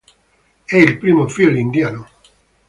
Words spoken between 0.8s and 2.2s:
primo film indiano.